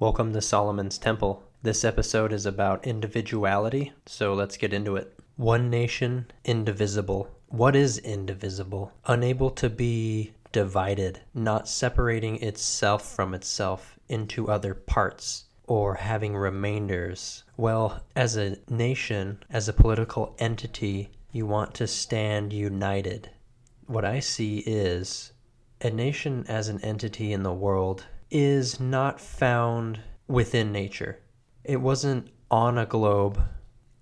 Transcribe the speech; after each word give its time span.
Welcome 0.00 0.32
to 0.34 0.40
Solomon's 0.40 0.96
Temple. 0.96 1.42
This 1.64 1.84
episode 1.84 2.32
is 2.32 2.46
about 2.46 2.86
individuality, 2.86 3.92
so 4.06 4.32
let's 4.32 4.56
get 4.56 4.72
into 4.72 4.94
it. 4.94 5.18
One 5.34 5.70
nation, 5.70 6.30
indivisible. 6.44 7.28
What 7.48 7.74
is 7.74 7.98
indivisible? 7.98 8.92
Unable 9.06 9.50
to 9.50 9.68
be 9.68 10.34
divided, 10.52 11.22
not 11.34 11.66
separating 11.68 12.40
itself 12.40 13.12
from 13.12 13.34
itself 13.34 13.98
into 14.08 14.48
other 14.48 14.72
parts 14.72 15.46
or 15.66 15.96
having 15.96 16.36
remainders. 16.36 17.42
Well, 17.56 18.04
as 18.14 18.36
a 18.36 18.56
nation, 18.70 19.42
as 19.50 19.68
a 19.68 19.72
political 19.72 20.36
entity, 20.38 21.10
you 21.32 21.44
want 21.44 21.74
to 21.74 21.88
stand 21.88 22.52
united. 22.52 23.30
What 23.88 24.04
I 24.04 24.20
see 24.20 24.58
is 24.58 25.32
a 25.80 25.90
nation 25.90 26.44
as 26.48 26.68
an 26.68 26.80
entity 26.80 27.32
in 27.32 27.42
the 27.42 27.52
world 27.52 28.04
is 28.30 28.80
not 28.80 29.20
found 29.20 30.00
within 30.26 30.72
nature. 30.72 31.20
It 31.64 31.80
wasn't 31.80 32.30
on 32.50 32.78
a 32.78 32.86
globe, 32.86 33.40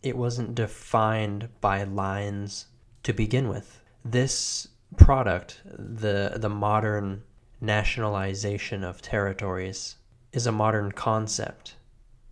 it 0.02 0.16
wasn't 0.16 0.54
defined 0.54 1.48
by 1.60 1.82
lines 1.84 2.66
to 3.02 3.12
begin 3.12 3.48
with. 3.48 3.82
This 4.04 4.68
product, 4.96 5.60
the, 5.64 6.34
the 6.36 6.48
modern 6.48 7.22
nationalization 7.60 8.84
of 8.84 9.02
territories, 9.02 9.96
is 10.32 10.46
a 10.46 10.52
modern 10.52 10.92
concept. 10.92 11.76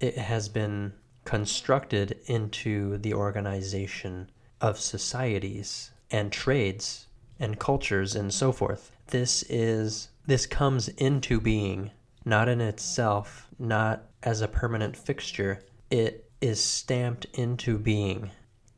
It 0.01 0.17
has 0.17 0.49
been 0.49 0.93
constructed 1.25 2.19
into 2.27 2.99
the 2.99 3.15
organization 3.15 4.31
of 4.61 4.79
societies 4.79 5.91
and 6.11 6.31
trades 6.31 7.07
and 7.39 7.59
cultures 7.59 8.15
and 8.15 8.33
so 8.33 8.53
forth. 8.53 8.91
This 9.09 9.43
is 9.45 10.09
this 10.27 10.47
comes 10.47 10.89
into 10.89 11.41
being 11.41 11.91
not 12.25 12.49
in 12.49 12.61
itself, 12.61 13.49
not 13.59 14.05
as 14.23 14.41
a 14.41 14.49
permanent 14.49 14.97
fixture. 14.97 15.63
It 15.91 16.31
is 16.41 16.63
stamped 16.63 17.27
into 17.35 17.79
being 17.79 18.31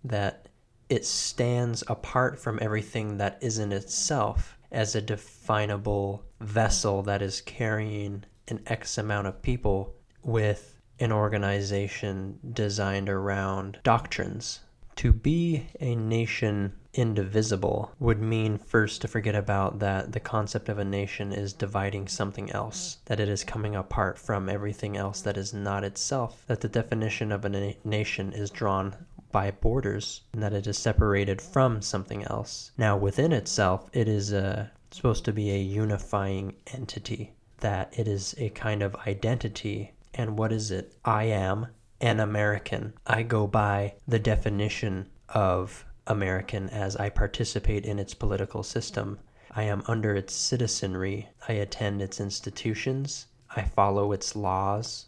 that 0.04 0.48
it 0.88 1.04
stands 1.04 1.82
apart 1.88 2.38
from 2.38 2.58
everything 2.60 3.18
that 3.18 3.38
isn't 3.40 3.72
itself 3.72 4.56
as 4.70 4.94
a 4.94 5.00
definable 5.00 6.24
vessel 6.40 7.02
that 7.02 7.22
is 7.22 7.40
carrying 7.40 8.24
an 8.48 8.60
X 8.66 8.98
amount 8.98 9.26
of 9.26 9.42
people 9.42 9.94
with 10.22 10.78
an 10.98 11.12
organization 11.12 12.38
designed 12.52 13.08
around 13.08 13.78
doctrines. 13.82 14.60
To 14.96 15.12
be 15.12 15.66
a 15.80 15.94
nation 15.94 16.72
indivisible 16.96 17.92
would 18.00 18.20
mean 18.20 18.58
first 18.58 19.00
to 19.02 19.08
forget 19.08 19.34
about 19.34 19.78
that 19.78 20.12
the 20.12 20.20
concept 20.20 20.68
of 20.68 20.78
a 20.78 20.84
nation 20.84 21.32
is 21.32 21.52
dividing 21.52 22.08
something 22.08 22.50
else, 22.50 22.98
that 23.04 23.20
it 23.20 23.28
is 23.28 23.44
coming 23.44 23.76
apart 23.76 24.18
from 24.18 24.48
everything 24.48 24.96
else 24.96 25.20
that 25.20 25.36
is 25.36 25.54
not 25.54 25.84
itself, 25.84 26.44
that 26.46 26.60
the 26.60 26.68
definition 26.68 27.30
of 27.30 27.44
a 27.44 27.48
na- 27.48 27.72
nation 27.84 28.32
is 28.32 28.50
drawn 28.50 28.96
by 29.32 29.50
borders 29.50 30.22
and 30.32 30.42
that 30.42 30.52
it 30.52 30.66
is 30.66 30.78
separated 30.78 31.42
from 31.42 31.82
something 31.82 32.24
else. 32.24 32.70
Now, 32.78 32.96
within 32.96 33.32
itself, 33.32 33.90
it 33.92 34.08
is 34.08 34.32
uh, 34.32 34.68
supposed 34.90 35.24
to 35.26 35.32
be 35.32 35.50
a 35.50 35.58
unifying 35.58 36.54
entity, 36.72 37.34
that 37.60 37.92
it 37.98 38.08
is 38.08 38.34
a 38.38 38.50
kind 38.50 38.82
of 38.82 38.96
identity. 39.06 39.92
And 40.14 40.38
what 40.38 40.52
is 40.52 40.70
it? 40.70 40.94
I 41.04 41.24
am 41.24 41.66
an 42.00 42.20
American. 42.20 42.94
I 43.06 43.22
go 43.22 43.46
by 43.46 43.94
the 44.06 44.18
definition 44.18 45.08
of 45.28 45.84
American 46.06 46.68
as 46.70 46.96
I 46.96 47.08
participate 47.08 47.84
in 47.84 47.98
its 47.98 48.14
political 48.14 48.62
system. 48.62 49.18
I 49.50 49.62
am 49.64 49.82
under 49.86 50.14
its 50.14 50.34
citizenry. 50.34 51.28
I 51.48 51.54
attend 51.54 52.02
its 52.02 52.20
institutions. 52.20 53.26
I 53.54 53.62
follow 53.62 54.12
its 54.12 54.36
laws. 54.36 55.06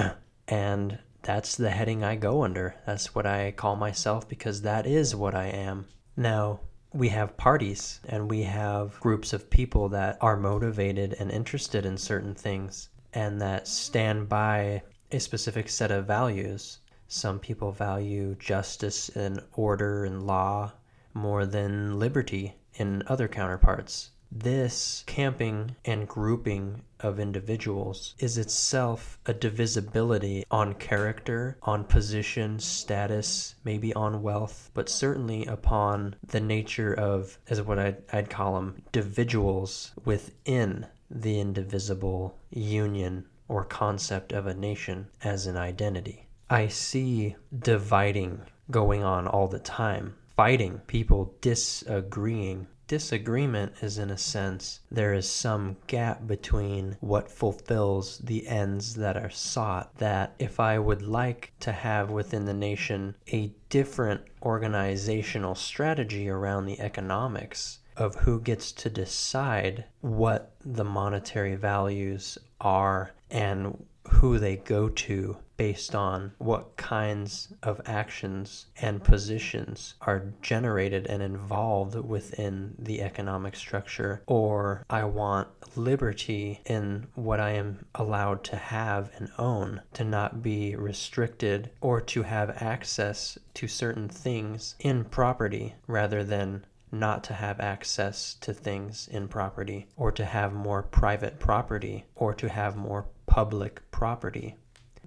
and 0.48 0.98
that's 1.22 1.56
the 1.56 1.70
heading 1.70 2.02
I 2.02 2.16
go 2.16 2.42
under. 2.42 2.76
That's 2.86 3.14
what 3.14 3.26
I 3.26 3.50
call 3.52 3.76
myself 3.76 4.28
because 4.28 4.62
that 4.62 4.86
is 4.86 5.14
what 5.14 5.34
I 5.34 5.46
am. 5.46 5.86
Now, 6.16 6.60
we 6.92 7.08
have 7.10 7.36
parties 7.36 8.00
and 8.08 8.30
we 8.30 8.42
have 8.42 8.98
groups 9.00 9.32
of 9.32 9.50
people 9.50 9.88
that 9.90 10.18
are 10.20 10.36
motivated 10.36 11.14
and 11.18 11.30
interested 11.30 11.86
in 11.86 11.96
certain 11.96 12.34
things 12.34 12.88
and 13.12 13.40
that 13.40 13.68
stand 13.68 14.28
by 14.28 14.82
a 15.12 15.20
specific 15.20 15.68
set 15.68 15.90
of 15.90 16.06
values. 16.06 16.78
Some 17.12 17.40
people 17.40 17.72
value 17.72 18.36
justice 18.36 19.08
and 19.08 19.42
order 19.54 20.04
and 20.04 20.24
law 20.24 20.74
more 21.12 21.44
than 21.44 21.98
liberty 21.98 22.54
in 22.74 23.02
other 23.08 23.26
counterparts. 23.26 24.12
This 24.30 25.02
camping 25.08 25.74
and 25.84 26.06
grouping 26.06 26.82
of 27.00 27.18
individuals 27.18 28.14
is 28.20 28.38
itself 28.38 29.18
a 29.26 29.34
divisibility 29.34 30.44
on 30.52 30.74
character, 30.74 31.58
on 31.62 31.82
position, 31.82 32.60
status, 32.60 33.56
maybe 33.64 33.92
on 33.94 34.22
wealth, 34.22 34.70
but 34.72 34.88
certainly 34.88 35.44
upon 35.46 36.14
the 36.24 36.38
nature 36.38 36.94
of, 36.94 37.40
as 37.48 37.60
what 37.60 37.80
I'd, 37.80 38.04
I'd 38.12 38.30
call 38.30 38.54
them, 38.54 38.82
individuals 38.94 39.90
within 40.04 40.86
the 41.10 41.40
indivisible 41.40 42.38
union 42.50 43.26
or 43.48 43.64
concept 43.64 44.30
of 44.30 44.46
a 44.46 44.54
nation 44.54 45.08
as 45.24 45.48
an 45.48 45.56
identity. 45.56 46.28
I 46.52 46.66
see 46.66 47.36
dividing 47.56 48.40
going 48.72 49.04
on 49.04 49.28
all 49.28 49.46
the 49.46 49.60
time, 49.60 50.16
fighting, 50.36 50.80
people 50.88 51.36
disagreeing. 51.40 52.66
Disagreement 52.88 53.74
is, 53.82 53.98
in 53.98 54.10
a 54.10 54.18
sense, 54.18 54.80
there 54.90 55.14
is 55.14 55.28
some 55.28 55.76
gap 55.86 56.26
between 56.26 56.96
what 56.98 57.30
fulfills 57.30 58.18
the 58.18 58.48
ends 58.48 58.96
that 58.96 59.16
are 59.16 59.30
sought. 59.30 59.94
That 59.98 60.34
if 60.40 60.58
I 60.58 60.76
would 60.80 61.02
like 61.02 61.52
to 61.60 61.70
have 61.70 62.10
within 62.10 62.46
the 62.46 62.52
nation 62.52 63.14
a 63.32 63.54
different 63.68 64.22
organizational 64.42 65.54
strategy 65.54 66.28
around 66.28 66.66
the 66.66 66.80
economics, 66.80 67.78
of 67.96 68.16
who 68.16 68.40
gets 68.40 68.72
to 68.72 68.90
decide 68.90 69.84
what 70.00 70.52
the 70.64 70.84
monetary 70.84 71.54
values 71.54 72.38
are 72.60 73.12
and 73.30 73.86
who 74.10 74.38
they 74.38 74.56
go 74.56 74.88
to 74.88 75.36
based 75.56 75.94
on 75.94 76.32
what 76.38 76.76
kinds 76.76 77.52
of 77.62 77.80
actions 77.84 78.66
and 78.80 79.04
positions 79.04 79.94
are 80.00 80.32
generated 80.40 81.06
and 81.06 81.22
involved 81.22 81.94
within 81.94 82.74
the 82.78 83.02
economic 83.02 83.54
structure, 83.54 84.22
or 84.26 84.84
I 84.88 85.04
want 85.04 85.48
liberty 85.76 86.60
in 86.64 87.06
what 87.14 87.40
I 87.40 87.50
am 87.50 87.84
allowed 87.94 88.42
to 88.44 88.56
have 88.56 89.10
and 89.16 89.30
own, 89.38 89.82
to 89.94 90.04
not 90.04 90.42
be 90.42 90.74
restricted, 90.76 91.70
or 91.80 92.00
to 92.00 92.22
have 92.22 92.62
access 92.62 93.38
to 93.54 93.68
certain 93.68 94.08
things 94.08 94.74
in 94.80 95.04
property 95.04 95.74
rather 95.86 96.24
than 96.24 96.64
not 96.92 97.22
to 97.22 97.34
have 97.34 97.60
access 97.60 98.34
to 98.40 98.52
things 98.52 99.08
in 99.08 99.28
property, 99.28 99.86
or 99.96 100.10
to 100.10 100.24
have 100.24 100.52
more 100.52 100.82
private 100.82 101.38
property, 101.38 102.04
or 102.16 102.34
to 102.34 102.48
have 102.48 102.76
more 102.76 103.06
public 103.30 103.80
property. 103.92 104.56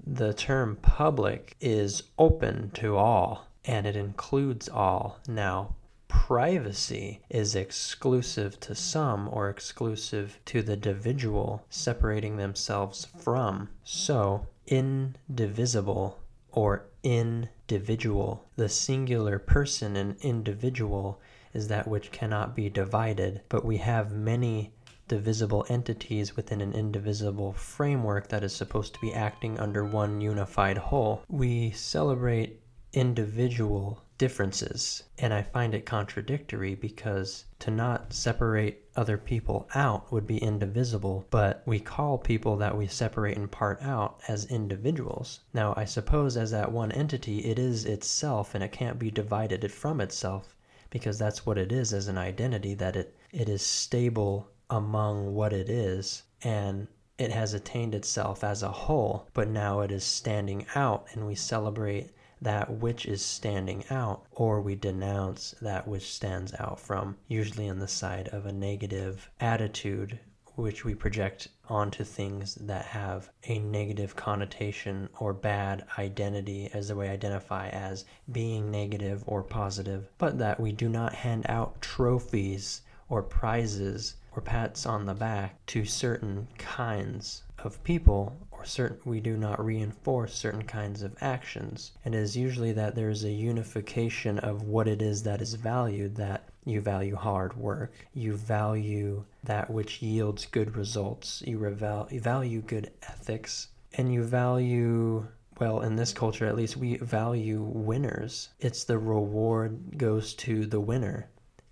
The 0.07 0.33
term 0.33 0.77
public 0.81 1.57
is 1.59 2.03
open 2.17 2.71
to 2.75 2.95
all 2.95 3.47
and 3.65 3.85
it 3.85 3.97
includes 3.97 4.69
all. 4.69 5.19
Now, 5.27 5.75
privacy 6.07 7.19
is 7.29 7.53
exclusive 7.53 8.61
to 8.61 8.75
some 8.75 9.27
or 9.29 9.49
exclusive 9.49 10.39
to 10.45 10.61
the 10.61 10.73
individual 10.73 11.65
separating 11.69 12.37
themselves 12.37 13.07
from. 13.19 13.67
So, 13.83 14.47
indivisible 14.67 16.17
or 16.53 16.85
individual, 17.03 18.45
the 18.55 18.69
singular 18.69 19.37
person 19.37 19.97
and 19.97 20.15
individual 20.21 21.19
is 21.53 21.67
that 21.67 21.89
which 21.89 22.11
cannot 22.11 22.55
be 22.55 22.69
divided, 22.69 23.41
but 23.49 23.65
we 23.65 23.77
have 23.77 24.13
many 24.13 24.71
divisible 25.13 25.63
entities 25.69 26.35
within 26.35 26.59
an 26.59 26.73
indivisible 26.73 27.53
framework 27.53 28.29
that 28.29 28.43
is 28.43 28.51
supposed 28.51 28.95
to 28.95 28.99
be 28.99 29.13
acting 29.13 29.59
under 29.59 29.85
one 29.85 30.19
unified 30.19 30.75
whole. 30.75 31.21
We 31.27 31.69
celebrate 31.69 32.59
individual 32.93 34.01
differences, 34.17 35.03
and 35.19 35.31
I 35.31 35.43
find 35.43 35.75
it 35.75 35.85
contradictory 35.85 36.73
because 36.73 37.45
to 37.59 37.69
not 37.69 38.11
separate 38.11 38.89
other 38.95 39.19
people 39.19 39.69
out 39.75 40.11
would 40.11 40.25
be 40.25 40.39
indivisible, 40.39 41.27
but 41.29 41.61
we 41.67 41.79
call 41.79 42.17
people 42.17 42.57
that 42.57 42.75
we 42.75 42.87
separate 42.87 43.37
in 43.37 43.47
part 43.47 43.83
out 43.83 44.19
as 44.27 44.45
individuals. 44.45 45.41
Now, 45.53 45.75
I 45.77 45.85
suppose 45.85 46.35
as 46.35 46.49
that 46.49 46.71
one 46.71 46.91
entity, 46.91 47.45
it 47.45 47.59
is 47.59 47.85
itself 47.85 48.55
and 48.55 48.63
it 48.63 48.71
can't 48.71 48.97
be 48.97 49.11
divided 49.11 49.71
from 49.71 50.01
itself 50.01 50.55
because 50.89 51.19
that's 51.19 51.45
what 51.45 51.59
it 51.59 51.71
is 51.71 51.93
as 51.93 52.07
an 52.07 52.17
identity 52.17 52.73
that 52.73 52.95
it 52.95 53.15
it 53.31 53.49
is 53.49 53.63
stable 53.63 54.47
among 54.73 55.35
what 55.35 55.53
it 55.53 55.69
is 55.69 56.23
and 56.41 56.87
it 57.19 57.31
has 57.31 57.53
attained 57.53 57.93
itself 57.93 58.43
as 58.43 58.63
a 58.63 58.71
whole, 58.71 59.29
but 59.35 59.47
now 59.47 59.81
it 59.81 59.91
is 59.91 60.03
standing 60.03 60.65
out, 60.73 61.05
and 61.13 61.27
we 61.27 61.35
celebrate 61.35 62.09
that 62.41 62.71
which 62.71 63.05
is 63.05 63.23
standing 63.23 63.83
out, 63.91 64.25
or 64.31 64.59
we 64.59 64.73
denounce 64.73 65.53
that 65.61 65.87
which 65.87 66.11
stands 66.11 66.55
out 66.59 66.79
from, 66.79 67.15
usually 67.27 67.69
on 67.69 67.77
the 67.77 67.87
side 67.87 68.27
of 68.29 68.47
a 68.47 68.51
negative 68.51 69.29
attitude, 69.39 70.19
which 70.55 70.83
we 70.83 70.95
project 70.95 71.47
onto 71.69 72.03
things 72.03 72.55
that 72.55 72.85
have 72.85 73.29
a 73.43 73.59
negative 73.59 74.15
connotation 74.15 75.07
or 75.19 75.33
bad 75.33 75.85
identity 75.99 76.67
as 76.73 76.87
the 76.87 76.95
way 76.95 77.09
identify 77.09 77.69
as 77.69 78.05
being 78.31 78.71
negative 78.71 79.23
or 79.27 79.43
positive, 79.43 80.09
but 80.17 80.39
that 80.39 80.59
we 80.59 80.71
do 80.71 80.89
not 80.89 81.13
hand 81.13 81.45
out 81.47 81.79
trophies 81.79 82.81
or 83.07 83.21
prizes 83.21 84.15
or 84.35 84.41
pats 84.41 84.85
on 84.85 85.05
the 85.05 85.13
back 85.13 85.63
to 85.65 85.85
certain 85.85 86.47
kinds 86.57 87.43
of 87.59 87.83
people 87.83 88.35
or 88.51 88.65
certain 88.65 88.99
we 89.05 89.19
do 89.19 89.37
not 89.37 89.63
reinforce 89.63 90.33
certain 90.33 90.63
kinds 90.63 91.01
of 91.01 91.15
actions 91.21 91.91
and 92.03 92.15
it 92.15 92.19
is 92.19 92.35
usually 92.35 92.71
that 92.71 92.95
there 92.95 93.09
is 93.09 93.23
a 93.23 93.31
unification 93.31 94.39
of 94.39 94.63
what 94.63 94.87
it 94.87 95.01
is 95.01 95.23
that 95.23 95.41
is 95.41 95.53
valued 95.53 96.15
that 96.15 96.49
you 96.65 96.81
value 96.81 97.15
hard 97.15 97.55
work 97.55 97.93
you 98.13 98.35
value 98.35 99.23
that 99.43 99.69
which 99.69 100.01
yields 100.01 100.45
good 100.45 100.75
results 100.75 101.43
you, 101.45 101.57
revel- 101.57 102.07
you 102.09 102.19
value 102.19 102.61
good 102.61 102.91
ethics 103.03 103.67
and 103.93 104.13
you 104.13 104.23
value 104.23 105.25
well, 105.59 105.81
in 105.81 105.95
this 105.95 106.13
culture 106.13 106.47
at 106.47 106.55
least, 106.55 106.77
we 106.77 106.97
value 106.97 107.61
winners. 107.61 108.49
It's 108.59 108.83
the 108.83 108.97
reward 108.97 109.99
goes 109.99 110.33
to 110.35 110.65
the 110.65 110.79
winner, 110.79 111.29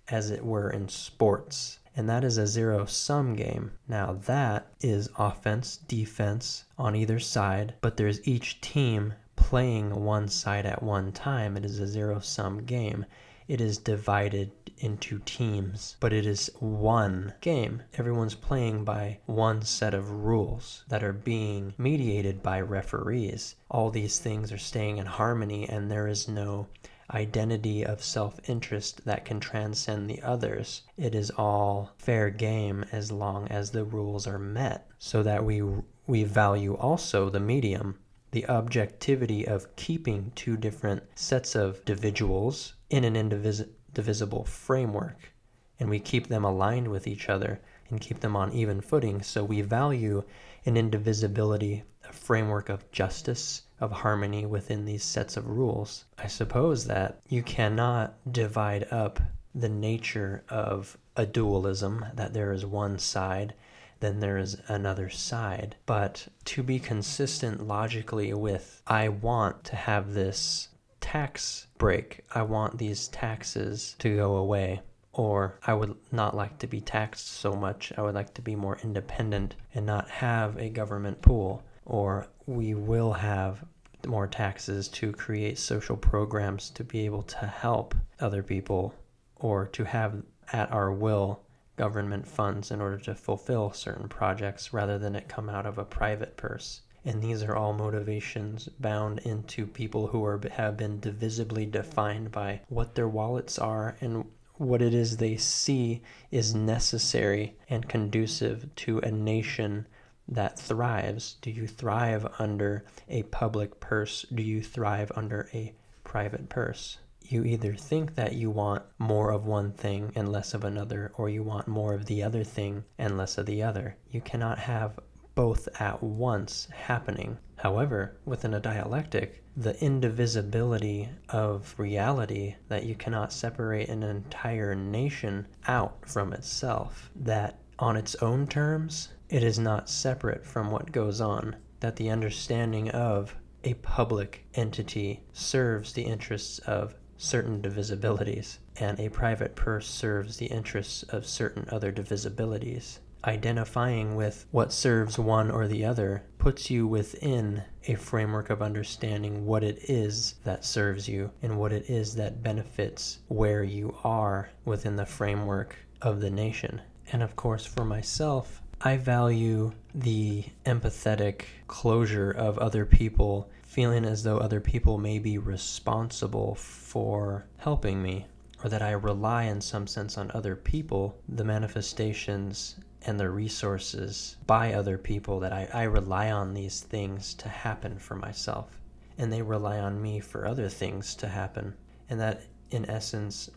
as 0.08 0.30
it 0.30 0.44
were 0.44 0.70
in 0.70 0.88
sports 0.88 1.80
and 1.94 2.08
that 2.08 2.24
is 2.24 2.38
a 2.38 2.46
zero 2.46 2.86
sum 2.86 3.34
game. 3.34 3.72
Now, 3.86 4.14
that 4.26 4.66
is 4.80 5.10
offense, 5.18 5.76
defense 5.76 6.64
on 6.78 6.96
either 6.96 7.18
side, 7.18 7.74
but 7.80 7.96
there's 7.96 8.26
each 8.26 8.60
team 8.60 9.14
playing 9.36 10.04
one 10.04 10.28
side 10.28 10.66
at 10.66 10.82
one 10.82 11.12
time. 11.12 11.56
It 11.56 11.64
is 11.64 11.78
a 11.78 11.86
zero 11.86 12.20
sum 12.20 12.64
game. 12.64 13.04
It 13.48 13.60
is 13.60 13.76
divided 13.76 14.52
into 14.78 15.18
teams, 15.20 15.96
but 16.00 16.12
it 16.12 16.26
is 16.26 16.50
one 16.58 17.34
game. 17.40 17.82
Everyone's 17.94 18.34
playing 18.34 18.84
by 18.84 19.18
one 19.26 19.62
set 19.62 19.94
of 19.94 20.10
rules 20.10 20.84
that 20.88 21.04
are 21.04 21.12
being 21.12 21.74
mediated 21.76 22.42
by 22.42 22.60
referees. 22.60 23.54
All 23.70 23.90
these 23.90 24.18
things 24.18 24.52
are 24.52 24.58
staying 24.58 24.98
in 24.98 25.06
harmony, 25.06 25.68
and 25.68 25.90
there 25.90 26.08
is 26.08 26.28
no 26.28 26.66
identity 27.10 27.84
of 27.84 28.02
self 28.02 28.38
interest 28.48 29.04
that 29.04 29.24
can 29.24 29.40
transcend 29.40 30.08
the 30.08 30.22
others. 30.22 30.82
It 30.96 31.14
is 31.14 31.30
all 31.30 31.92
fair 31.98 32.30
game 32.30 32.84
as 32.92 33.10
long 33.10 33.48
as 33.48 33.70
the 33.70 33.84
rules 33.84 34.26
are 34.26 34.38
met, 34.38 34.88
so 34.98 35.22
that 35.22 35.44
we, 35.44 35.62
we 36.06 36.24
value 36.24 36.74
also 36.74 37.28
the 37.28 37.40
medium, 37.40 37.98
the 38.30 38.46
objectivity 38.48 39.46
of 39.46 39.74
keeping 39.76 40.32
two 40.34 40.56
different 40.56 41.02
sets 41.14 41.54
of 41.54 41.78
individuals 41.80 42.74
in 42.90 43.04
an 43.04 43.16
indivisible 43.16 44.44
framework. 44.44 45.32
And 45.78 45.90
we 45.90 46.00
keep 46.00 46.28
them 46.28 46.44
aligned 46.44 46.88
with 46.88 47.06
each 47.06 47.28
other 47.28 47.60
and 47.90 48.00
keep 48.00 48.20
them 48.20 48.36
on 48.36 48.52
even 48.52 48.80
footing. 48.80 49.22
So 49.22 49.44
we 49.44 49.60
value 49.60 50.24
an 50.64 50.76
indivisibility, 50.76 51.82
a 52.08 52.12
framework 52.12 52.68
of 52.68 52.90
justice, 52.90 53.62
of 53.82 53.90
harmony 53.90 54.46
within 54.46 54.84
these 54.84 55.02
sets 55.02 55.36
of 55.36 55.48
rules. 55.48 56.04
I 56.16 56.28
suppose 56.28 56.86
that 56.86 57.18
you 57.28 57.42
cannot 57.42 58.14
divide 58.32 58.86
up 58.92 59.20
the 59.54 59.68
nature 59.68 60.44
of 60.48 60.96
a 61.16 61.26
dualism, 61.26 62.06
that 62.14 62.32
there 62.32 62.52
is 62.52 62.64
one 62.64 63.00
side, 63.00 63.54
then 63.98 64.20
there 64.20 64.38
is 64.38 64.56
another 64.68 65.10
side. 65.10 65.74
But 65.84 66.28
to 66.46 66.62
be 66.62 66.78
consistent 66.78 67.66
logically 67.66 68.32
with, 68.32 68.80
I 68.86 69.08
want 69.08 69.64
to 69.64 69.76
have 69.76 70.14
this 70.14 70.68
tax 71.00 71.66
break, 71.76 72.20
I 72.32 72.42
want 72.42 72.78
these 72.78 73.08
taxes 73.08 73.96
to 73.98 74.16
go 74.16 74.36
away. 74.36 74.80
Or 75.12 75.58
I 75.66 75.74
would 75.74 75.94
not 76.10 76.34
like 76.36 76.58
to 76.60 76.66
be 76.66 76.80
taxed 76.80 77.26
so 77.26 77.52
much. 77.52 77.92
I 77.98 78.02
would 78.02 78.14
like 78.14 78.32
to 78.34 78.42
be 78.42 78.56
more 78.56 78.78
independent 78.82 79.56
and 79.74 79.84
not 79.84 80.08
have 80.08 80.56
a 80.56 80.70
government 80.70 81.20
pool. 81.20 81.62
Or 81.84 82.28
we 82.46 82.74
will 82.74 83.12
have 83.12 83.62
more 84.06 84.26
taxes 84.26 84.88
to 84.88 85.12
create 85.12 85.58
social 85.58 85.96
programs 85.96 86.70
to 86.70 86.84
be 86.84 87.04
able 87.04 87.22
to 87.22 87.46
help 87.46 87.94
other 88.20 88.42
people 88.42 88.94
or 89.36 89.66
to 89.66 89.84
have 89.84 90.22
at 90.52 90.70
our 90.72 90.92
will 90.92 91.40
government 91.76 92.26
funds 92.26 92.70
in 92.70 92.80
order 92.80 92.98
to 92.98 93.14
fulfill 93.14 93.72
certain 93.72 94.08
projects 94.08 94.72
rather 94.72 94.98
than 94.98 95.16
it 95.16 95.28
come 95.28 95.48
out 95.48 95.66
of 95.66 95.78
a 95.78 95.84
private 95.84 96.36
purse. 96.36 96.82
And 97.04 97.20
these 97.20 97.42
are 97.42 97.56
all 97.56 97.72
motivations 97.72 98.68
bound 98.78 99.18
into 99.20 99.66
people 99.66 100.06
who 100.06 100.24
are 100.24 100.40
have 100.52 100.76
been 100.76 101.00
divisibly 101.00 101.66
defined 101.66 102.30
by 102.30 102.60
what 102.68 102.94
their 102.94 103.08
wallets 103.08 103.58
are 103.58 103.96
and 104.00 104.26
what 104.58 104.82
it 104.82 104.94
is 104.94 105.16
they 105.16 105.36
see 105.36 106.02
is 106.30 106.54
necessary 106.54 107.56
and 107.68 107.88
conducive 107.88 108.72
to 108.76 108.98
a 109.00 109.10
nation 109.10 109.86
that 110.28 110.58
thrives? 110.58 111.36
Do 111.42 111.50
you 111.50 111.66
thrive 111.66 112.26
under 112.38 112.84
a 113.08 113.24
public 113.24 113.80
purse? 113.80 114.24
Do 114.34 114.42
you 114.42 114.62
thrive 114.62 115.12
under 115.16 115.48
a 115.52 115.74
private 116.04 116.48
purse? 116.48 116.98
You 117.22 117.44
either 117.44 117.74
think 117.74 118.16
that 118.16 118.34
you 118.34 118.50
want 118.50 118.82
more 118.98 119.30
of 119.30 119.46
one 119.46 119.72
thing 119.72 120.12
and 120.14 120.30
less 120.30 120.54
of 120.54 120.64
another, 120.64 121.12
or 121.14 121.28
you 121.28 121.42
want 121.42 121.68
more 121.68 121.94
of 121.94 122.06
the 122.06 122.22
other 122.22 122.44
thing 122.44 122.84
and 122.98 123.16
less 123.16 123.38
of 123.38 123.46
the 123.46 123.62
other. 123.62 123.96
You 124.10 124.20
cannot 124.20 124.58
have 124.58 124.98
both 125.34 125.68
at 125.80 126.02
once 126.02 126.68
happening. 126.72 127.38
However, 127.56 128.18
within 128.24 128.54
a 128.54 128.60
dialectic, 128.60 129.42
the 129.56 129.82
indivisibility 129.82 131.08
of 131.28 131.74
reality 131.78 132.56
that 132.68 132.84
you 132.84 132.94
cannot 132.94 133.32
separate 133.32 133.88
an 133.88 134.02
entire 134.02 134.74
nation 134.74 135.46
out 135.68 136.08
from 136.08 136.32
itself, 136.32 137.10
that 137.14 137.58
on 137.78 137.96
its 137.96 138.14
own 138.16 138.46
terms 138.46 139.08
it 139.32 139.42
is 139.42 139.58
not 139.58 139.88
separate 139.88 140.44
from 140.44 140.70
what 140.70 140.92
goes 140.92 141.18
on, 141.18 141.56
that 141.80 141.96
the 141.96 142.10
understanding 142.10 142.90
of 142.90 143.34
a 143.64 143.72
public 143.74 144.44
entity 144.52 145.22
serves 145.32 145.94
the 145.94 146.02
interests 146.02 146.58
of 146.58 146.94
certain 147.16 147.62
divisibilities, 147.62 148.58
and 148.76 149.00
a 149.00 149.08
private 149.08 149.56
purse 149.56 149.86
serves 149.86 150.36
the 150.36 150.46
interests 150.46 151.02
of 151.04 151.24
certain 151.24 151.66
other 151.72 151.90
divisibilities. 151.90 152.98
Identifying 153.24 154.16
with 154.16 154.44
what 154.50 154.70
serves 154.70 155.18
one 155.18 155.50
or 155.50 155.66
the 155.66 155.82
other 155.82 156.24
puts 156.36 156.68
you 156.68 156.86
within 156.86 157.62
a 157.86 157.94
framework 157.94 158.50
of 158.50 158.60
understanding 158.60 159.46
what 159.46 159.64
it 159.64 159.78
is 159.88 160.34
that 160.44 160.62
serves 160.62 161.08
you 161.08 161.30
and 161.40 161.56
what 161.56 161.72
it 161.72 161.88
is 161.88 162.16
that 162.16 162.42
benefits 162.42 163.20
where 163.28 163.64
you 163.64 163.96
are 164.04 164.50
within 164.66 164.96
the 164.96 165.06
framework 165.06 165.74
of 166.02 166.20
the 166.20 166.30
nation. 166.30 166.82
And 167.10 167.22
of 167.22 167.34
course, 167.34 167.64
for 167.64 167.84
myself, 167.84 168.61
I 168.84 168.96
value 168.96 169.70
the 169.94 170.44
empathetic 170.66 171.44
closure 171.68 172.32
of 172.32 172.58
other 172.58 172.84
people, 172.84 173.48
feeling 173.62 174.04
as 174.04 174.24
though 174.24 174.38
other 174.38 174.60
people 174.60 174.98
may 174.98 175.20
be 175.20 175.38
responsible 175.38 176.56
for 176.56 177.46
helping 177.58 178.02
me, 178.02 178.26
or 178.64 178.68
that 178.70 178.82
I 178.82 178.90
rely 178.90 179.44
in 179.44 179.60
some 179.60 179.86
sense 179.86 180.18
on 180.18 180.32
other 180.34 180.56
people, 180.56 181.16
the 181.28 181.44
manifestations 181.44 182.74
and 183.02 183.20
the 183.20 183.30
resources 183.30 184.36
by 184.48 184.74
other 184.74 184.98
people, 184.98 185.38
that 185.38 185.52
I, 185.52 185.68
I 185.72 185.84
rely 185.84 186.32
on 186.32 186.52
these 186.52 186.80
things 186.80 187.34
to 187.34 187.48
happen 187.48 188.00
for 188.00 188.16
myself. 188.16 188.80
And 189.16 189.32
they 189.32 189.42
rely 189.42 189.78
on 189.78 190.02
me 190.02 190.18
for 190.18 190.44
other 190.44 190.68
things 190.68 191.14
to 191.16 191.28
happen. 191.28 191.76
And 192.10 192.18
that, 192.18 192.42
in 192.72 192.90
essence, 192.90 193.48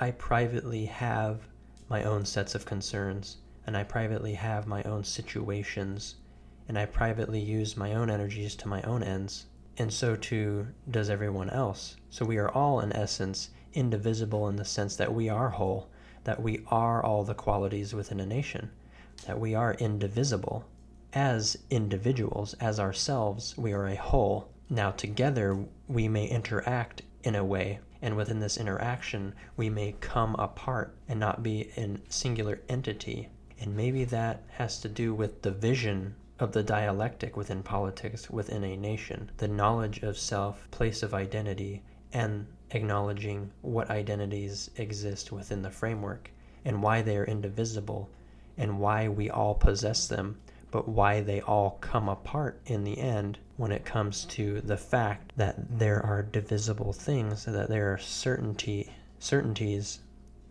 I 0.00 0.10
privately 0.10 0.86
have 0.86 1.46
my 1.88 2.02
own 2.02 2.24
sets 2.24 2.56
of 2.56 2.66
concerns 2.66 3.36
and 3.66 3.76
I 3.76 3.84
privately 3.84 4.34
have 4.34 4.66
my 4.66 4.82
own 4.82 5.04
situations, 5.04 6.16
and 6.68 6.78
I 6.78 6.86
privately 6.86 7.40
use 7.40 7.76
my 7.76 7.94
own 7.94 8.10
energies 8.10 8.54
to 8.56 8.68
my 8.68 8.82
own 8.82 9.02
ends, 9.02 9.46
and 9.78 9.92
so 9.92 10.16
too 10.16 10.68
does 10.90 11.08
everyone 11.08 11.50
else. 11.50 11.96
So 12.10 12.24
we 12.24 12.38
are 12.38 12.50
all, 12.50 12.80
in 12.80 12.92
essence, 12.92 13.50
indivisible 13.72 14.48
in 14.48 14.56
the 14.56 14.64
sense 14.64 14.96
that 14.96 15.14
we 15.14 15.28
are 15.28 15.50
whole, 15.50 15.88
that 16.24 16.42
we 16.42 16.64
are 16.68 17.04
all 17.04 17.24
the 17.24 17.34
qualities 17.34 17.94
within 17.94 18.20
a 18.20 18.26
nation, 18.26 18.70
that 19.26 19.38
we 19.38 19.54
are 19.54 19.74
indivisible. 19.74 20.64
As 21.12 21.56
individuals, 21.70 22.54
as 22.54 22.80
ourselves, 22.80 23.56
we 23.56 23.72
are 23.72 23.86
a 23.86 23.96
whole. 23.96 24.48
Now, 24.68 24.90
together, 24.90 25.66
we 25.86 26.08
may 26.08 26.26
interact 26.26 27.02
in 27.22 27.34
a 27.34 27.44
way 27.44 27.80
and 28.02 28.16
within 28.16 28.40
this 28.40 28.56
interaction, 28.56 29.32
we 29.56 29.70
may 29.70 29.94
come 30.00 30.34
apart 30.34 30.96
and 31.08 31.20
not 31.20 31.42
be 31.42 31.70
a 31.76 31.96
singular 32.08 32.60
entity, 32.68 33.28
and 33.62 33.76
maybe 33.76 34.02
that 34.02 34.42
has 34.50 34.80
to 34.80 34.88
do 34.88 35.14
with 35.14 35.42
the 35.42 35.50
vision 35.52 36.16
of 36.40 36.50
the 36.50 36.64
dialectic 36.64 37.36
within 37.36 37.62
politics 37.62 38.28
within 38.28 38.64
a 38.64 38.76
nation, 38.76 39.30
the 39.36 39.46
knowledge 39.46 40.02
of 40.02 40.18
self, 40.18 40.68
place 40.72 41.00
of 41.04 41.14
identity, 41.14 41.80
and 42.12 42.44
acknowledging 42.72 43.52
what 43.60 43.88
identities 43.88 44.68
exist 44.76 45.30
within 45.30 45.62
the 45.62 45.70
framework 45.70 46.28
and 46.64 46.82
why 46.82 47.02
they 47.02 47.16
are 47.16 47.24
indivisible 47.24 48.10
and 48.58 48.80
why 48.80 49.06
we 49.06 49.30
all 49.30 49.54
possess 49.54 50.08
them, 50.08 50.40
but 50.72 50.88
why 50.88 51.20
they 51.20 51.40
all 51.42 51.78
come 51.80 52.08
apart 52.08 52.60
in 52.66 52.82
the 52.82 52.98
end 52.98 53.38
when 53.56 53.70
it 53.70 53.84
comes 53.84 54.24
to 54.24 54.60
the 54.62 54.76
fact 54.76 55.30
that 55.36 55.78
there 55.78 56.04
are 56.04 56.24
divisible 56.24 56.92
things, 56.92 57.44
that 57.44 57.68
there 57.68 57.92
are 57.92 57.98
certainty 57.98 58.90
certainties 59.20 60.00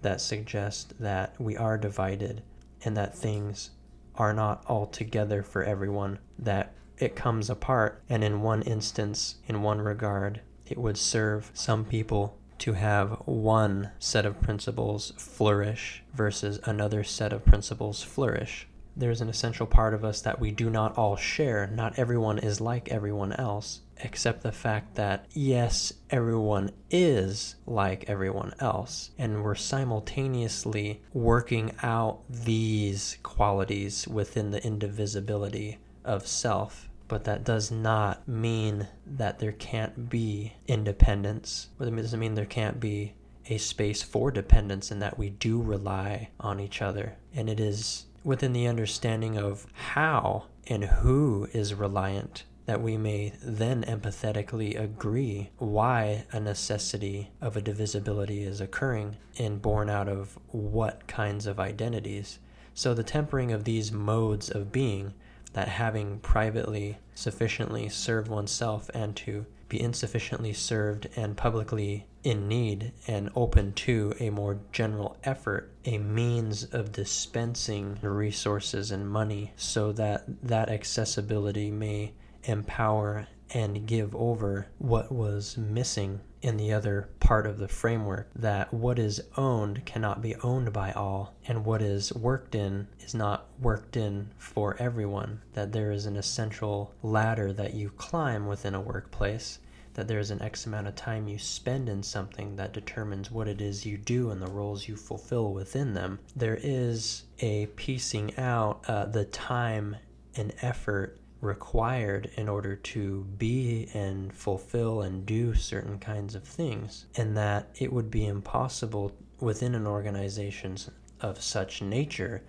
that 0.01 0.21
suggest 0.21 0.93
that 0.97 1.35
we 1.41 1.57
are 1.57 1.77
divided 1.77 2.41
and 2.83 2.95
that 2.97 3.17
things 3.17 3.71
are 4.15 4.33
not 4.33 4.63
altogether 4.67 5.43
for 5.43 5.63
everyone, 5.63 6.19
that 6.37 6.73
it 6.97 7.15
comes 7.15 7.49
apart, 7.49 8.01
and 8.09 8.23
in 8.23 8.41
one 8.41 8.61
instance, 8.61 9.35
in 9.47 9.61
one 9.61 9.81
regard, 9.81 10.41
it 10.67 10.77
would 10.77 10.97
serve 10.97 11.51
some 11.53 11.83
people 11.83 12.37
to 12.59 12.73
have 12.73 13.11
one 13.25 13.89
set 13.97 14.25
of 14.25 14.39
principles 14.39 15.13
flourish 15.17 16.03
versus 16.13 16.59
another 16.63 17.03
set 17.03 17.33
of 17.33 17.43
principles 17.43 18.03
flourish. 18.03 18.67
There's 18.95 19.21
an 19.21 19.29
essential 19.29 19.65
part 19.65 19.93
of 19.93 20.03
us 20.03 20.21
that 20.21 20.39
we 20.39 20.51
do 20.51 20.69
not 20.69 20.97
all 20.97 21.15
share. 21.15 21.67
Not 21.67 21.97
everyone 21.97 22.39
is 22.39 22.59
like 22.59 22.89
everyone 22.89 23.33
else, 23.33 23.81
except 23.97 24.43
the 24.43 24.51
fact 24.51 24.95
that, 24.95 25.25
yes, 25.31 25.93
everyone 26.09 26.71
is 26.89 27.55
like 27.65 28.05
everyone 28.07 28.53
else, 28.59 29.11
and 29.17 29.43
we're 29.43 29.55
simultaneously 29.55 31.01
working 31.13 31.73
out 31.83 32.19
these 32.29 33.17
qualities 33.23 34.07
within 34.07 34.51
the 34.51 34.63
indivisibility 34.65 35.77
of 36.03 36.27
self 36.27 36.89
but 37.11 37.25
that 37.25 37.43
does 37.43 37.69
not 37.69 38.25
mean 38.25 38.87
that 39.05 39.37
there 39.37 39.51
can't 39.51 40.09
be 40.09 40.53
independence. 40.65 41.67
But 41.77 41.89
it 41.89 41.95
doesn't 41.97 42.21
mean 42.21 42.35
there 42.35 42.45
can't 42.45 42.79
be 42.79 43.15
a 43.47 43.57
space 43.57 44.01
for 44.01 44.31
dependence 44.31 44.91
and 44.91 45.01
that 45.01 45.17
we 45.17 45.29
do 45.29 45.61
rely 45.61 46.29
on 46.39 46.61
each 46.61 46.81
other. 46.81 47.17
And 47.33 47.49
it 47.49 47.59
is 47.59 48.05
within 48.23 48.53
the 48.53 48.67
understanding 48.67 49.37
of 49.37 49.65
how 49.73 50.45
and 50.67 50.83
who 50.85 51.47
is 51.53 51.73
reliant 51.73 52.43
that 52.65 52.81
we 52.81 52.95
may 52.95 53.33
then 53.43 53.83
empathetically 53.83 54.79
agree 54.79 55.49
why 55.57 56.25
a 56.31 56.39
necessity 56.39 57.31
of 57.41 57.57
a 57.57 57.61
divisibility 57.61 58.43
is 58.43 58.61
occurring 58.61 59.17
and 59.37 59.61
born 59.61 59.89
out 59.89 60.07
of 60.07 60.37
what 60.47 61.07
kinds 61.07 61.47
of 61.47 61.59
identities. 61.59 62.39
So 62.73 62.93
the 62.93 63.03
tempering 63.03 63.51
of 63.51 63.63
these 63.63 63.91
modes 63.91 64.49
of 64.49 64.71
being 64.71 65.13
that 65.53 65.67
having 65.67 66.19
privately 66.19 66.97
sufficiently 67.13 67.89
served 67.89 68.29
oneself 68.29 68.89
and 68.93 69.15
to 69.17 69.45
be 69.71 69.81
insufficiently 69.81 70.51
served 70.51 71.07
and 71.15 71.37
publicly 71.37 72.05
in 72.25 72.45
need 72.45 72.91
and 73.07 73.29
open 73.37 73.71
to 73.71 74.13
a 74.19 74.29
more 74.29 74.59
general 74.73 75.15
effort, 75.23 75.71
a 75.85 75.97
means 75.97 76.65
of 76.65 76.91
dispensing 76.91 77.97
the 78.01 78.09
resources 78.09 78.91
and 78.91 79.09
money 79.09 79.53
so 79.55 79.93
that 79.93 80.25
that 80.43 80.67
accessibility 80.67 81.71
may 81.71 82.11
empower 82.43 83.25
and 83.53 83.87
give 83.87 84.13
over 84.13 84.67
what 84.77 85.09
was 85.09 85.57
missing 85.57 86.19
in 86.41 86.57
the 86.57 86.73
other 86.73 87.09
part 87.19 87.45
of 87.45 87.59
the 87.59 87.67
framework 87.67 88.29
that 88.35 88.73
what 88.73 88.97
is 88.97 89.21
owned 89.37 89.85
cannot 89.85 90.21
be 90.21 90.35
owned 90.37 90.73
by 90.73 90.91
all, 90.93 91.35
and 91.47 91.65
what 91.65 91.81
is 91.81 92.13
worked 92.13 92.55
in 92.55 92.87
is 92.99 93.13
not 93.13 93.47
worked 93.59 93.95
in 93.95 94.29
for 94.37 94.75
everyone, 94.79 95.41
that 95.53 95.71
there 95.71 95.91
is 95.91 96.05
an 96.05 96.17
essential 96.17 96.93
ladder 97.03 97.53
that 97.53 97.73
you 97.73 97.89
climb 97.91 98.47
within 98.47 98.75
a 98.75 98.81
workplace. 98.81 99.59
That 99.93 100.07
there's 100.07 100.31
an 100.31 100.41
X 100.41 100.65
amount 100.65 100.87
of 100.87 100.95
time 100.95 101.27
you 101.27 101.37
spend 101.37 101.89
in 101.89 102.01
something 102.01 102.55
that 102.55 102.71
determines 102.71 103.29
what 103.29 103.49
it 103.49 103.59
is 103.59 103.85
you 103.85 103.97
do 103.97 104.31
and 104.31 104.41
the 104.41 104.49
roles 104.49 104.87
you 104.87 104.95
fulfill 104.95 105.51
within 105.53 105.93
them. 105.93 106.19
There 106.33 106.57
is 106.63 107.23
a 107.39 107.65
piecing 107.75 108.37
out 108.37 108.85
uh, 108.87 109.05
the 109.07 109.25
time 109.25 109.97
and 110.35 110.53
effort 110.61 111.19
required 111.41 112.29
in 112.37 112.47
order 112.47 112.75
to 112.75 113.25
be 113.37 113.89
and 113.93 114.31
fulfill 114.33 115.01
and 115.01 115.25
do 115.25 115.53
certain 115.53 115.97
kinds 115.99 116.35
of 116.35 116.43
things, 116.43 117.05
and 117.15 117.35
that 117.35 117.67
it 117.75 117.91
would 117.91 118.09
be 118.09 118.25
impossible 118.25 119.11
within 119.39 119.75
an 119.75 119.87
organization 119.87 120.77
of 121.19 121.41
such 121.41 121.81
nature 121.81 122.43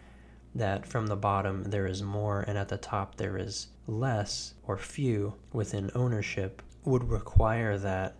that 0.54 0.86
from 0.86 1.06
the 1.06 1.16
bottom 1.16 1.64
there 1.64 1.86
is 1.86 2.02
more 2.02 2.42
and 2.42 2.58
at 2.58 2.68
the 2.68 2.76
top 2.76 3.16
there 3.16 3.38
is 3.38 3.68
less 3.86 4.54
or 4.66 4.76
few 4.76 5.32
within 5.52 5.90
ownership 5.94 6.62
would 6.84 7.08
require 7.08 7.78
that 7.78 8.14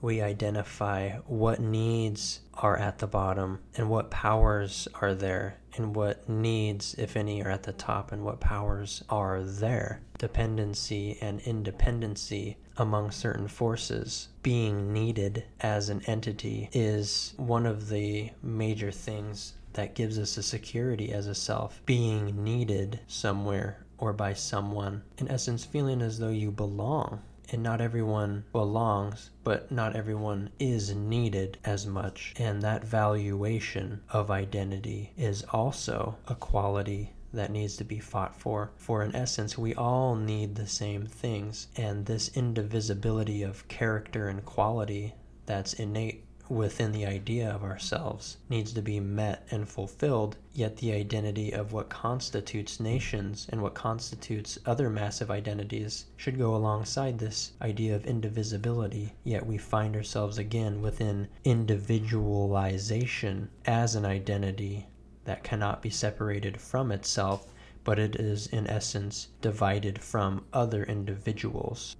we 0.00 0.20
identify 0.20 1.10
what 1.26 1.60
needs 1.60 2.40
are 2.54 2.76
at 2.76 2.98
the 2.98 3.06
bottom 3.06 3.58
and 3.76 3.88
what 3.88 4.10
powers 4.10 4.88
are 5.00 5.14
there 5.14 5.58
and 5.76 5.94
what 5.94 6.28
needs, 6.28 6.94
if 6.98 7.16
any, 7.16 7.42
are 7.42 7.50
at 7.50 7.62
the 7.62 7.72
top 7.72 8.12
and 8.12 8.24
what 8.24 8.40
powers 8.40 9.02
are 9.08 9.42
there. 9.42 10.00
Dependency 10.18 11.18
and 11.20 11.40
independency 11.40 12.56
among 12.76 13.10
certain 13.10 13.48
forces 13.48 14.28
being 14.42 14.92
needed 14.92 15.44
as 15.60 15.88
an 15.88 16.02
entity 16.06 16.68
is 16.72 17.34
one 17.36 17.66
of 17.66 17.88
the 17.88 18.30
major 18.42 18.90
things 18.90 19.54
that 19.74 19.94
gives 19.94 20.18
us 20.18 20.36
a 20.36 20.42
security 20.42 21.12
as 21.12 21.26
a 21.26 21.34
self. 21.34 21.80
Being 21.84 22.42
needed 22.42 23.00
somewhere 23.06 23.84
or 23.98 24.12
by 24.12 24.34
someone, 24.34 25.02
in 25.18 25.28
essence, 25.28 25.64
feeling 25.64 26.02
as 26.02 26.18
though 26.18 26.28
you 26.30 26.50
belong 26.50 27.22
and 27.50 27.62
not 27.62 27.80
everyone 27.80 28.44
belongs, 28.52 29.30
but 29.44 29.70
not 29.70 29.96
everyone 29.96 30.50
is 30.58 30.94
needed 30.94 31.58
as 31.64 31.86
much. 31.86 32.34
And 32.36 32.62
that 32.62 32.84
valuation 32.84 34.02
of 34.10 34.30
identity 34.30 35.12
is 35.16 35.42
also 35.44 36.16
a 36.26 36.34
quality 36.34 37.12
that 37.32 37.50
needs 37.50 37.76
to 37.76 37.84
be 37.84 37.98
fought 37.98 38.34
for. 38.34 38.70
For 38.76 39.02
in 39.02 39.14
essence, 39.14 39.58
we 39.58 39.74
all 39.74 40.16
need 40.16 40.54
the 40.54 40.66
same 40.66 41.06
things, 41.06 41.68
and 41.76 42.06
this 42.06 42.30
indivisibility 42.34 43.42
of 43.42 43.68
character 43.68 44.28
and 44.28 44.44
quality 44.44 45.14
that's 45.44 45.74
innate 45.74 46.25
within 46.48 46.92
the 46.92 47.04
idea 47.04 47.50
of 47.50 47.64
ourselves 47.64 48.36
needs 48.48 48.72
to 48.72 48.82
be 48.82 49.00
met 49.00 49.46
and 49.50 49.68
fulfilled, 49.68 50.36
yet 50.52 50.76
the 50.76 50.92
identity 50.92 51.52
of 51.52 51.72
what 51.72 51.88
constitutes 51.88 52.80
nations 52.80 53.46
and 53.50 53.62
what 53.62 53.74
constitutes 53.74 54.58
other 54.66 54.88
massive 54.88 55.30
identities 55.30 56.06
should 56.16 56.38
go 56.38 56.54
alongside 56.54 57.18
this 57.18 57.52
idea 57.60 57.94
of 57.94 58.06
indivisibility. 58.06 59.12
Yet 59.24 59.46
we 59.46 59.58
find 59.58 59.96
ourselves 59.96 60.38
again 60.38 60.80
within 60.80 61.28
individualization 61.44 63.48
as 63.64 63.94
an 63.94 64.04
identity 64.04 64.86
that 65.24 65.42
cannot 65.42 65.82
be 65.82 65.90
separated 65.90 66.60
from 66.60 66.92
itself, 66.92 67.52
but 67.84 67.98
it 67.98 68.16
is 68.16 68.46
in 68.48 68.66
essence 68.66 69.28
divided 69.40 70.00
from 70.00 70.44
other 70.52 70.84
individuals. 70.84 71.96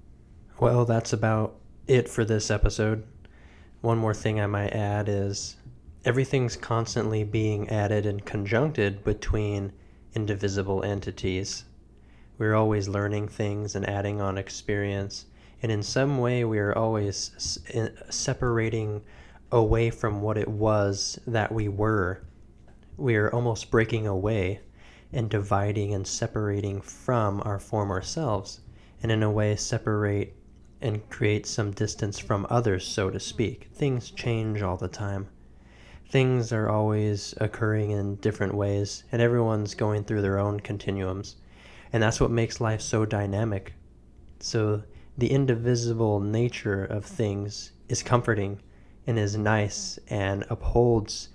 Well, 0.59 0.85
that's 0.85 1.13
about 1.13 1.57
it 1.87 2.09
for 2.09 2.25
this 2.25 2.51
episode. 2.51 3.05
One 3.81 3.99
more 3.99 4.15
thing 4.15 4.41
I 4.41 4.47
might 4.47 4.73
add 4.73 5.09
is 5.09 5.57
everything's 6.05 6.57
constantly 6.57 7.25
being 7.25 7.69
added 7.69 8.07
and 8.07 8.25
conjuncted 8.25 9.05
between 9.05 9.73
indivisible 10.15 10.83
entities. 10.83 11.65
We're 12.39 12.55
always 12.55 12.89
learning 12.89 13.29
things 13.29 13.75
and 13.75 13.89
adding 13.89 14.21
on 14.21 14.39
experience, 14.39 15.27
and 15.63 15.71
in 15.71 15.83
some 15.83 16.19
way, 16.19 16.45
we 16.45 16.59
are 16.59 16.77
always 16.77 17.61
separating 18.11 19.03
away 19.53 19.91
from 19.91 20.21
what 20.21 20.37
it 20.37 20.49
was 20.49 21.19
that 21.27 21.53
we 21.53 21.69
were. 21.69 22.23
We 22.97 23.17
are 23.17 23.33
almost 23.33 23.71
breaking 23.71 24.07
away 24.07 24.61
and 25.13 25.31
dividing 25.31 25.95
and 25.95 26.07
separating 26.07 26.81
from 26.81 27.43
our 27.45 27.59
former 27.59 28.03
selves, 28.03 28.61
and 29.03 29.13
in 29.13 29.23
a 29.23 29.31
way, 29.31 29.55
separate 29.55 30.35
and 30.81 31.09
create 31.09 31.47
some 31.47 31.71
distance 31.71 32.19
from 32.19 32.47
others, 32.51 32.87
so 32.87 33.11
to 33.11 33.19
speak. 33.21 33.69
Things 33.75 34.11
change 34.11 34.63
all 34.63 34.77
the 34.77 34.89
time. 34.89 35.29
Things 36.09 36.53
are 36.53 36.69
always 36.69 37.35
occurring 37.39 37.91
in 37.91 38.17
different 38.17 38.55
ways, 38.55 39.05
and 39.11 39.21
everyone's 39.21 39.75
going 39.75 40.05
through 40.05 40.23
their 40.23 40.39
own 40.39 40.61
continuums. 40.61 41.37
And 41.93 42.03
that's 42.03 42.21
what 42.21 42.31
makes 42.31 42.61
life 42.61 42.81
so 42.81 43.05
dynamic. 43.05 43.75
So, 44.39 44.83
the 45.19 45.31
indivisible 45.31 46.21
nature 46.21 46.85
of 46.85 47.05
things 47.05 47.73
is 47.89 48.03
comforting 48.03 48.61
and 49.07 49.19
is 49.19 49.37
nice 49.37 49.99
and 50.09 50.45
upholds 50.51 51.31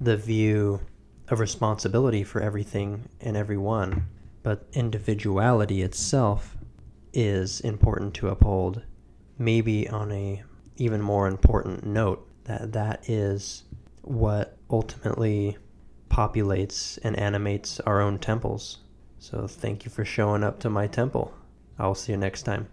the 0.00 0.16
view 0.16 0.80
of 1.28 1.40
responsibility 1.40 2.24
for 2.24 2.40
everything 2.40 3.08
and 3.20 3.36
everyone. 3.36 4.06
But 4.42 4.66
individuality 4.72 5.82
itself 5.82 6.56
is 7.18 7.60
important 7.60 8.14
to 8.14 8.28
uphold. 8.28 8.82
Maybe 9.38 9.88
on 9.88 10.12
a 10.12 10.44
even 10.76 11.02
more 11.02 11.26
important 11.26 11.84
note 11.84 12.24
that 12.44 12.72
that 12.72 13.08
is 13.10 13.64
what 14.02 14.56
ultimately 14.70 15.56
populates 16.08 16.96
and 17.02 17.18
animates 17.18 17.80
our 17.80 18.00
own 18.00 18.18
temples. 18.18 18.78
So 19.18 19.48
thank 19.48 19.84
you 19.84 19.90
for 19.90 20.04
showing 20.04 20.44
up 20.44 20.60
to 20.60 20.70
my 20.70 20.86
temple. 20.86 21.34
I'll 21.76 21.96
see 21.96 22.12
you 22.12 22.18
next 22.18 22.44
time. 22.44 22.68